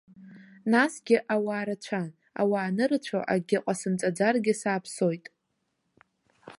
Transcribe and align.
Насгьы, 0.71 1.17
ауаа 1.33 1.63
рацәан, 1.67 2.09
ауаа 2.41 2.65
анырацәоу 2.67 3.23
акгьы 3.33 3.57
ҟасымҵаӡаргьы 3.65 4.53
сааԥсоит. 4.61 5.25